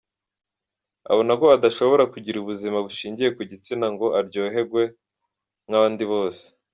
[1.11, 4.83] "Abona ko adashobora kugira ubuzima bushingiye ku gitsina ngo aryohegwe
[5.67, 6.43] nk'abandi bose.